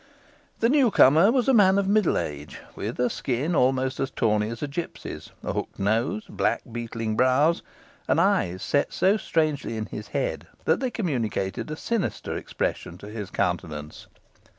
[0.61, 4.49] The new comer was a man of middle age, with a skin almost as tawny
[4.49, 7.61] as a gipsy's, a hooked nose, black beetling brows,
[8.07, 13.09] and eyes so strangely set in his head, that they communicated a sinister expression to
[13.09, 14.07] his countenance.